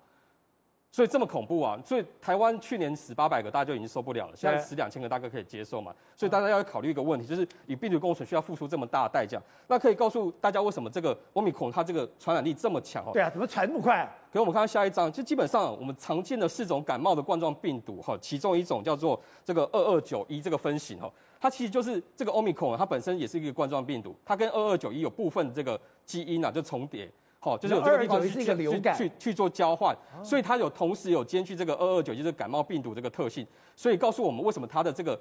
[0.94, 1.80] 所以这么恐怖啊！
[1.82, 4.36] 所以台湾去年死八百个，大家就已经受不了了。
[4.36, 5.90] 现在死两千个，大概可以接受嘛？
[6.14, 9.40] 所以大家要考虑一个问题，就是与病毒共存需要付出这么大的代价。
[9.68, 13.10] 那可以告诉大家为什么这个欧米孔它这个传染力这么强哦？
[13.14, 14.06] 对啊，怎么传那么快？
[14.30, 21.10] 可我们看到下一张，就基本上我们常见的四种感冒的冠状病毒哈，其中一种叫做这个二二九一这个分型哈，
[21.42, 27.10] 它其实就是这个欧米孔它本身也是一个冠状病毒，它跟二二九一有部分这个基因啊就重叠。
[27.40, 35.20] 好，就是有这个地方去去去去做交换，所以它有同时有兼具这个二二九一这个感冒病毒这个特性，所以告诉我们为什么它的这个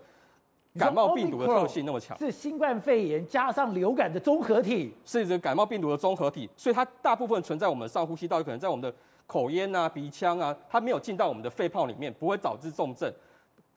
[0.77, 13.11] 感冒病毒的特性那么强，是新冠肺炎加上流感的综合体，是这个感冒病毒的综合体，所以它大部分存在我们上呼吸道，有可能在我们的口咽啊、鼻腔啊，它没有进到我们的肺泡里面，不会导致重症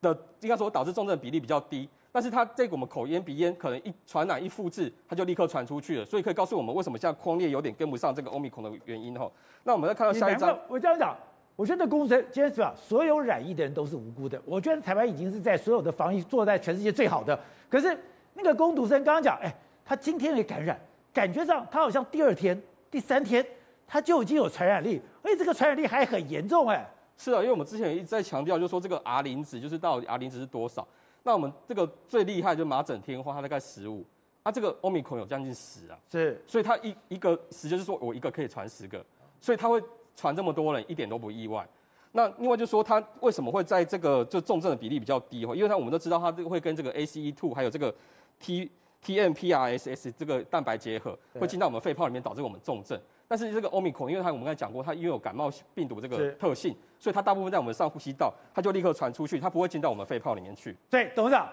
[0.02, 1.88] 的，应该说导致重症的比例比较低。
[2.14, 9.28] 但是它这个我们口咽鼻咽可能一传染一复制，它就立刻传出去了，所以可以告诉我们为什么现在匡列有点跟不上这个欧米孔的原因哈。
[9.64, 11.16] 那我们再看到下一张，我这样讲，
[11.56, 14.40] 我觉得公司今天是吧，所有染疫的人都是无辜的。
[14.44, 17.36] 我觉得台湾已经是在所有的防疫做在全世界最好的。
[17.68, 17.98] 可是
[18.34, 19.52] 那个工读生刚刚讲，哎，
[19.84, 20.78] 他今天也感染，
[21.12, 22.56] 感觉上他好像第二天、
[22.92, 23.44] 第三天
[23.88, 26.88] 他就已经有传染力，而且这个传染力还很严重哎。
[27.16, 30.86] 是啊，因为我们之前一直在强调，就是说这个 R 零值就是到底 R 零值是多少。
[31.24, 34.04] 那我们这个最厉害就是麻疹天花，它大概十五，
[34.44, 39.04] 它这个欧米孔有将近十啊，是，所以它一一个十就是说我一个可以传十个，
[39.40, 39.82] 所以它会
[40.14, 41.66] 传这么多人一点都不意外。
[42.12, 45.56] 那另外就是说它为什么会在这个就重症的比例比较低哈？
[45.56, 47.92] 因为它我们都知道它这个会跟这个 ACE2 还有这个
[48.38, 48.70] T
[49.04, 53.00] TMPRSS 这个蛋白结合，会进到我们肺泡里面导致我们重症。
[53.26, 60.76] 但是这个欧米孔，因为它我们刚才讲过，它因为有感冒病毒这个特性，所以它大部分在我们上呼吸道，它就立刻传出去，它不会进到我们肺泡里面去。
[60.90, 61.48] 对，董事长，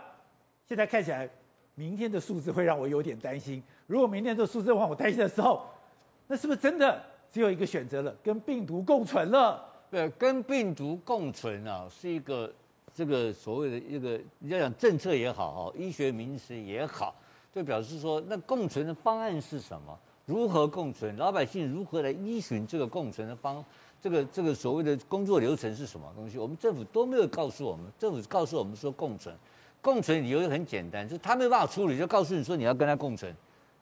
[0.67, 1.29] 现在看起来，
[1.75, 3.63] 明天的数字会让我有点担心。
[3.87, 5.65] 如果明天这个数字让我担心的时候，
[6.27, 9.63] 那是不是真的只有一个选择了，跟病毒共存了？
[9.89, 12.53] 对，跟病毒共存啊，是一个
[12.93, 17.15] 这个所谓的一个你要讲政策也好，哈，医学名词也好，
[17.53, 19.97] 就表示说，那共存的方案是什么？
[20.31, 23.61] 如何共存，老百姓如何来依循这个共存的方，
[24.01, 26.37] 这个这个所谓的工作流程是什么东西？
[26.37, 29.35] 我们政府都没有告诉我们，政府告诉我们说共存，
[29.81, 33.35] 共存理由也很简单，就是他没办法处理，就告诉你说你要跟他共存。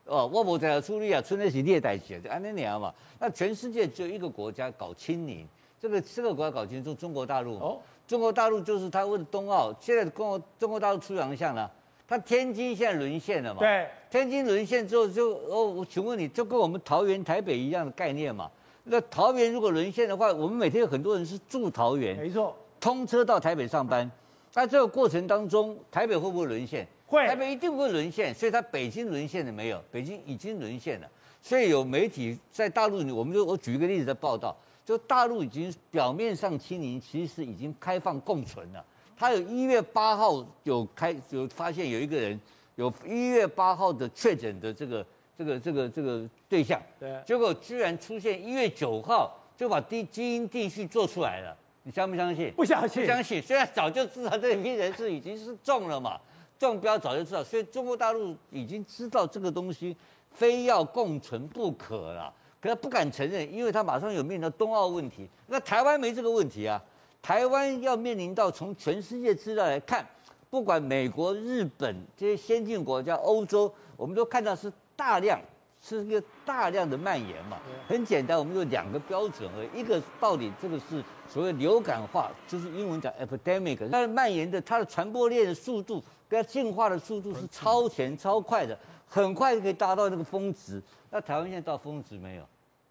[0.06, 2.92] 哦，我不在处理啊，存在是列代写的，安那样嘛。
[3.20, 5.48] 那全世界只有一个国家搞清零，
[5.80, 7.60] 这个这个国家搞清楚，中国大陆。
[7.60, 11.72] 哦，中国大陆就是他为了冬奥，现在中国中国大陆出洋相了，
[12.10, 13.60] 他天津现在沦陷了嘛。
[13.60, 18.50] 对，天津沦陷之后就哦，我请问你就跟我们桃园、台北一样的概念嘛？
[18.86, 24.10] 那桃园如果沦陷的话，我们每天有很多人是住桃园，没错，通车到台北上班，
[24.56, 26.88] 那这个过程当中，台北会不会沦陷？
[27.06, 29.80] 会台北一定会沦陷，所以它北京沦陷了没有？
[29.92, 31.08] 北京已经沦陷了，
[31.44, 38.84] 所以有媒体在大陆，我们就我举一个例子在报道，就大陆已经表面上清零，其实已经开放共存了。
[39.20, 42.40] 他有一月八号有开有发现有一个人
[42.76, 45.06] 有一月八号的确诊的这个
[45.38, 51.54] 这个这个这个对象，对，结果居然出现一月九号就把基基因定序做出来了，
[51.84, 52.54] 你相不相信？
[52.54, 53.42] 不相信，不相信。
[53.42, 56.18] 虽然早就知道这一批人是已经是中了嘛。
[56.58, 59.96] 中标早就知道，所以中国大陆已经知道这个东西
[60.30, 65.26] 非要共存不可了，可他不敢承认，因为他马上有面临到冬奥问题。
[65.48, 66.82] 那台湾没这个问题啊，
[67.22, 70.06] 台湾要面临到从全世界资料来看，
[70.50, 75.40] 不管美国、日本这些先进国家、欧洲，我们都看到是大量
[75.82, 77.58] 是一个大量的蔓延嘛。
[77.88, 86.04] 很简单，我们有两个标准而已，一个到底这个是所谓流感化，就是英文讲 epidemic，它的蔓延的它的传播链的速度。
[86.28, 88.78] 跟它进化的速度是超前超快的，
[89.08, 90.80] 很快就可以达到那个峰值。
[91.10, 92.44] 那台湾现在到峰值没有？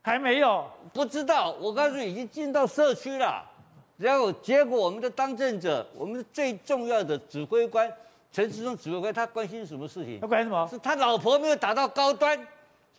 [0.02, 1.52] 还没有，不知道。
[1.60, 3.44] 我告诉你，已经进到社区了。
[3.98, 7.92] 然后结果，我们的当政者，我们最重要的指挥官
[8.32, 10.20] 陈时中指挥官，他关心什么事情？
[10.20, 10.66] 他关心什么？
[10.68, 12.38] 是他老婆没有打到高端，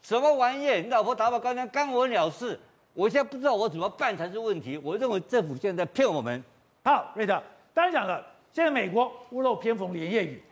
[0.02, 0.66] 什么玩意？
[0.82, 2.60] 你老婆打到高端，干我鸟事？
[2.94, 4.78] 我现在不知道我怎么办才是问题。
[4.84, 6.44] 我认为政府现在在骗我们。
[6.84, 7.42] 好，瑞德，
[7.74, 8.26] 当然讲了。
[8.52, 10.44] 现在美国屋漏偏逢连夜雨，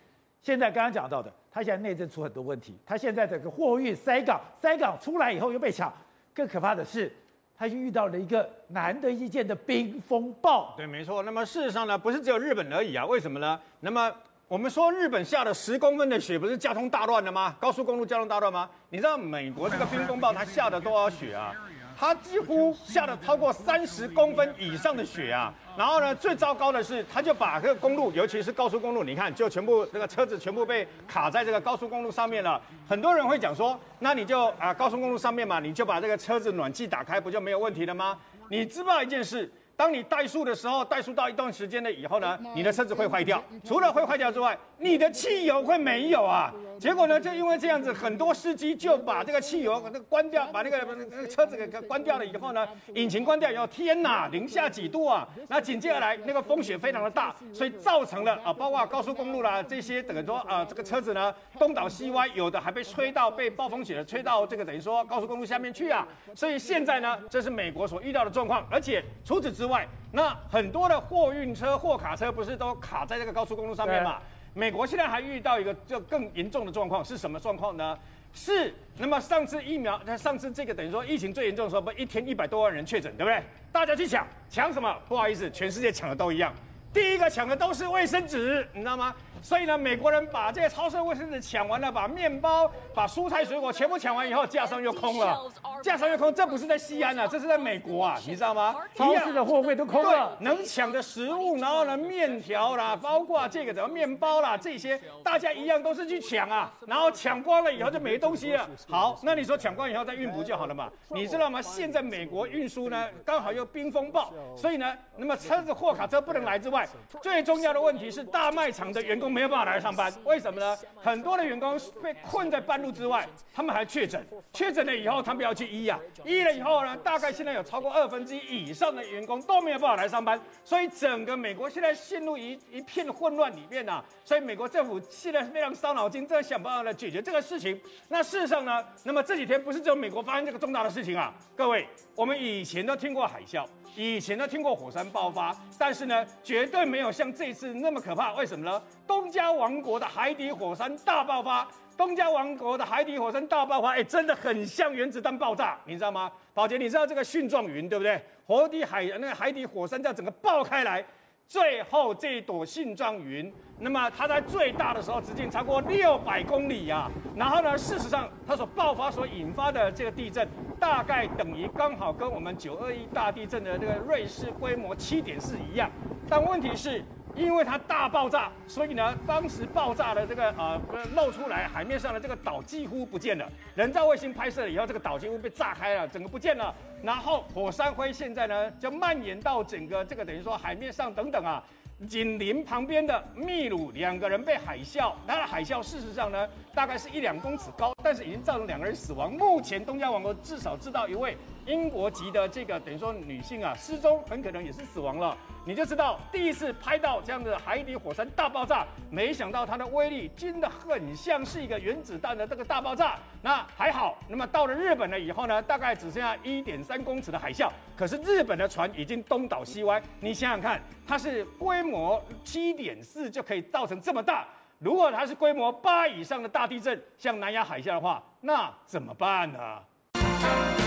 [0.41, 5.91] 现在刚刚讲到的，他现在内政出很多问题，他现在整个货运塞港，塞港出来以后又被抢，
[6.33, 7.11] 更可怕的是，
[7.57, 10.73] 他就遇到了一个难得一见的冰风暴。
[10.77, 11.23] 对，没错。
[11.23, 13.05] 那么事实上呢，不是只有日本而已啊？
[13.05, 13.59] 为什么呢？
[13.79, 14.11] 那么
[14.47, 17.55] 我们说日本下了十公分的雪，不是交通大乱了吗？
[17.59, 18.69] 高速公路交通大乱吗？
[18.89, 21.53] 你知道美国这个冰风暴它下了多少雪啊？
[21.99, 25.51] 它几乎下了超过三十公分以上的雪啊！
[25.75, 32.61] 然后呢，最糟糕的是，他就把这个公路，尤其是高速公路，你看，就全部这个车子全部被卡在这个高速公路上面了。
[32.87, 38.15] 很多人会讲说，那你就啊，高速公路上面嘛，你就把这个车子暖气打开，不就没有问题了吗？
[38.49, 39.51] 你知不知道一件事？
[39.77, 43.41] 当你怠速的时候，怠速到一段时间了以后呢，你的车子会坏掉。
[43.63, 46.51] 除了会坏掉之外，你的汽油会没有啊。
[46.79, 50.79] 结果呢，就因为这样子，很多司机就把这个汽油那个关掉，把那个
[51.11, 55.27] 那个车子给关掉了以后呢，引擎关掉以后，天哪，零下几度啊！
[55.47, 66.07] 那紧接而来，那个风雪非常的大，所以造成了啊，包括高速公路啦这些，等于说啊，这个车子呢东倒西歪，有的还被吹到被暴风雪吹到这个等于说高速公路下面去啊。
[66.35, 69.66] 所以现在呢，这是美国所遇到的状况，而且除此之外，
[70.11, 74.21] 那很多的货运车、货卡车不是都卡在这个高速公路上面嘛？
[74.53, 77.97] 美国现在还遇到一个就更严重的状况，是什么状况呢？
[78.33, 83.43] 是那么上次疫苗，上次这个等于说疫情最严重的时候，不一天一百多万人确诊，对不对？
[83.71, 84.95] 大家去抢，抢什么？
[85.07, 86.53] 不好意思，全世界抢的都一样。
[86.93, 89.13] 第一个抢的都是卫生纸，你知道吗？
[89.41, 95.51] 所以呢，美国人把这些超市卫生纸抢完了，把面包、把蔬菜水果全部抢完以后，架上又空了。
[95.81, 98.75] 架上又空，这不是在西安啊，这是在美国啊，你知道吗？
[98.95, 100.35] 超市的货柜都空了。
[100.39, 108.67] 对，能抢的食物，然后呢，面条啦，包括这个什么面包啦，这些大家一样都是去抢啊，然后抢光了以后就没东西了。
[108.89, 110.89] 好，那你说抢光以后再运补就好了嘛？
[111.09, 111.61] 你知道吗？
[111.61, 116.87] 现在美国运输呢，刚好又冰风暴，所以呢，那么车子、货卡车不能来之外，
[117.21, 120.77] 最重要的问题是大卖场的员工没有办法来上班，为什么呢？
[120.95, 137.79] 很多的员工被困在半路之外，他们还确诊，确诊了以后他们要去医啊，医了以后呢，大概现在有超过二分之一以上的员工都没有办法来上班，所以整个美国现在陷入一一片混乱里面啊，所以美国政府现在非常伤脑筋，正在想办法来解决这个事情。
[138.09, 143.65] 那事实上呢，那么这几天不是只有美国发生这个重大的事情啊，各位，我们以前都听过海啸，
[143.97, 148.35] 以前呢听过火山爆发，但是呢，绝对没有像这次那么可怕。
[148.35, 148.79] 为什么呢？
[149.07, 151.67] 东加王国的海底火山大爆发。
[151.97, 156.31] 东加王国的海底火山大爆发，哎，真的很像原子弹爆炸，你知道吗？
[156.53, 158.21] 宝杰，你知道这个蕈状云对不对？
[158.45, 161.03] 海底海那个海底火山在整个爆开来，
[161.47, 167.11] 最后这一朵蕈状云那么它在最大的时候直径超过六百公里呀、啊。
[167.35, 170.47] 然后呢，事实上它所爆发所引发的这个地震，
[170.79, 175.89] 大概等于刚好跟我们九二一大地震的这个瑞士规模七点四一样。
[176.29, 177.03] 但问题是。
[177.35, 180.81] 因为它大爆炸，所以呢，当时爆炸的这个呃
[181.15, 183.47] 露出来海面上的这个岛几乎不见了。
[183.75, 186.73] 人造卫星拍摄了以后，这个岛几乎被炸开了，整个不见了。
[187.03, 191.63] 然后火山灰现在呢就蔓延到整个这个等于说海面上等等啊。
[192.05, 199.33] 紧邻旁边的秘鲁两个人被海啸，它的海啸事实上呢大概是一两公尺高，但是已经造成两个人死亡。
[199.33, 201.35] 目前东加王国至少知道一位
[201.67, 205.37] 英国籍的这个等于说女性啊失踪，很可能也是死亡了。
[205.65, 213.19] 你就知道第一次拍到这样的海底火山大爆炸，没想到它的威力真的很像是一个原子弹的这个大爆炸。
[213.41, 220.01] 那还好，那么到了日本了以后呢，大概只剩下一点三公尺的海啸，可是日本的船已经东倒西歪。
[220.21, 224.47] 你想想看，它是规模七点四就可以造成这么大，
[224.79, 230.86] 如果它是规模八以上的大地震，像南亚海啸的话，那怎么办呢？